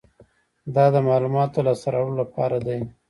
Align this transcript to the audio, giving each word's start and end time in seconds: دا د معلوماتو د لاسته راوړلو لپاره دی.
دا 0.75 0.85
د 0.93 0.95
معلوماتو 1.07 1.59
د 1.61 1.65
لاسته 1.67 1.87
راوړلو 1.93 2.21
لپاره 2.23 2.57
دی. 2.65 2.79